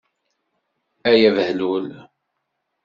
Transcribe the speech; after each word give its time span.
Ay 1.09 1.21
abehlul! 1.29 1.87